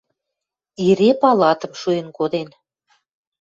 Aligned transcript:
Ире 0.87 1.09
палатым 1.21 1.71
шуэн 1.81 2.07
коден 2.17 2.49